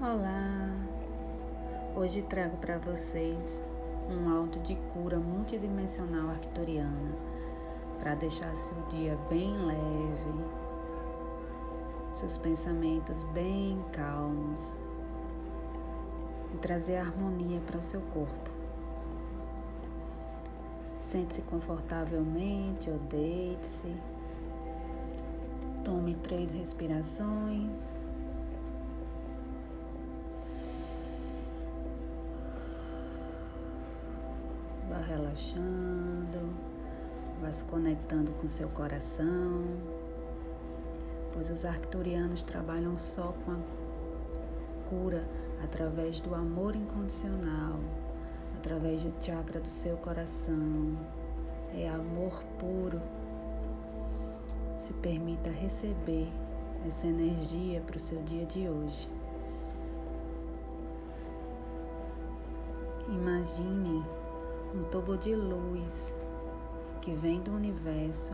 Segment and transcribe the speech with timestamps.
[0.00, 0.70] Olá!
[1.96, 3.60] Hoje trago para vocês
[4.08, 7.16] um áudio de cura multidimensional arcturiana
[7.98, 10.44] para deixar seu dia bem leve,
[12.12, 14.70] seus pensamentos bem calmos
[16.54, 18.50] e trazer harmonia para o seu corpo.
[21.00, 23.96] Sente-se confortavelmente ou deite-se.
[25.84, 27.96] Tome três respirações.
[35.08, 36.54] Relaxando,
[37.40, 39.64] vá se conectando com seu coração,
[41.32, 45.24] pois os arcturianos trabalham só com a cura
[45.64, 47.78] através do amor incondicional,
[48.56, 50.96] através do chakra do seu coração.
[51.74, 53.00] É amor puro.
[54.86, 56.28] Se permita receber
[56.86, 59.08] essa energia para o seu dia de hoje.
[63.08, 64.04] Imagine
[64.74, 66.14] um tubo de luz
[67.00, 68.32] que vem do universo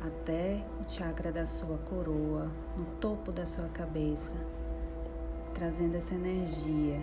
[0.00, 4.36] até o chakra da sua coroa, no topo da sua cabeça,
[5.54, 7.00] trazendo essa energia.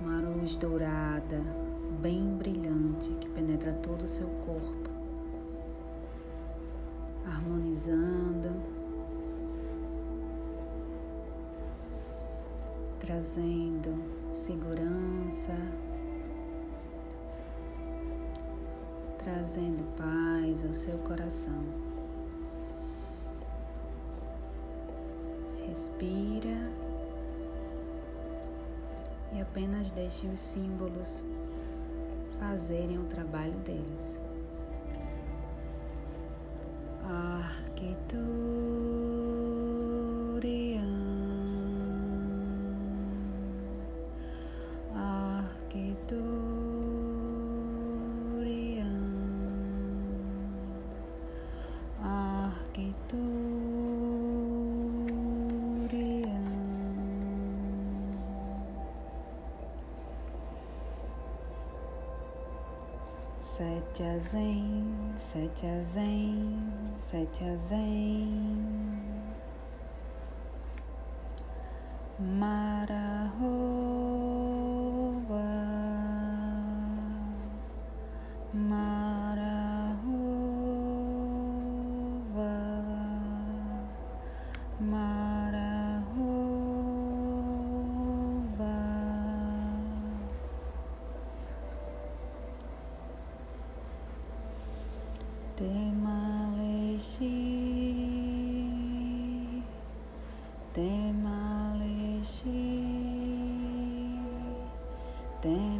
[0.00, 1.42] Uma luz dourada,
[2.00, 4.90] bem brilhante, que penetra todo o seu corpo,
[7.26, 8.75] harmonizando,
[12.98, 14.02] trazendo
[14.32, 15.54] segurança,
[19.18, 21.62] trazendo paz ao seu coração.
[25.66, 26.70] Respira
[29.32, 31.24] e apenas deixe os símbolos
[32.38, 34.20] fazerem o trabalho deles.
[37.04, 39.05] Arquiturian.
[63.56, 69.00] Sete a zen, sete a zen, sete a zen.
[72.20, 73.46] Marahova,
[78.52, 79.72] Marahova,
[84.80, 85.15] Marahova.
[95.56, 97.32] Temaleshi,
[100.74, 102.52] Temaleshi,
[105.42, 105.76] Temaleshi.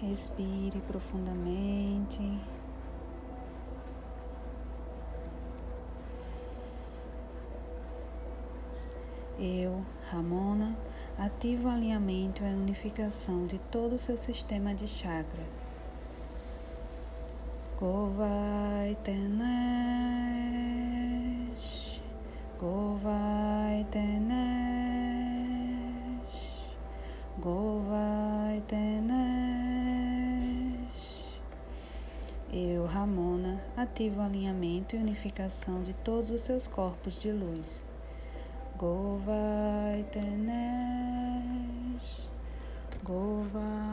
[0.00, 2.18] Respire profundamente.
[9.38, 10.76] Eu, Ramona,
[11.18, 15.44] ativo o alinhamento e a unificação de todo o seu sistema de chakra.
[17.78, 20.87] Govai Tenesh,
[22.60, 24.34] Govai Tenesh,
[27.38, 29.08] Govai Tenesh.
[32.52, 37.80] Eu, Ramona, ativo o alinhamento e unificação de todos os seus corpos de luz.
[38.76, 40.98] Govai Tenesh,
[43.04, 43.87] Govai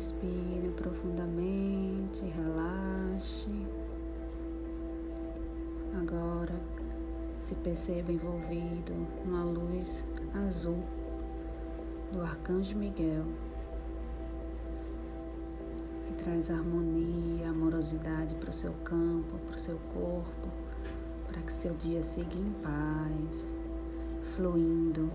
[0.00, 3.50] Respire profundamente, relaxe.
[6.00, 6.58] Agora
[7.44, 10.02] se perceba envolvido numa luz
[10.46, 10.82] azul
[12.10, 13.26] do Arcanjo Miguel
[16.06, 20.48] que traz harmonia, amorosidade para o seu campo, para o seu corpo,
[21.26, 23.54] para que seu dia siga em paz,
[24.34, 25.10] fluindo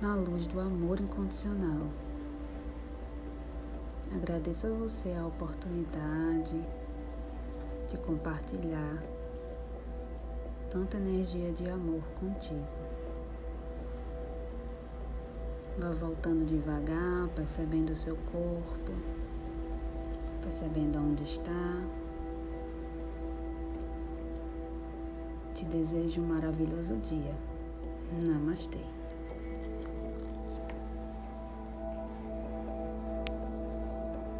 [0.00, 2.07] na luz do amor incondicional.
[4.14, 6.58] Agradeço a você a oportunidade
[7.88, 9.02] de compartilhar
[10.70, 12.66] tanta energia de amor contigo.
[15.78, 18.92] Vá voltando devagar, percebendo o seu corpo,
[20.42, 21.82] percebendo onde está.
[25.54, 27.36] Te desejo um maravilhoso dia.
[28.26, 28.97] Namastê.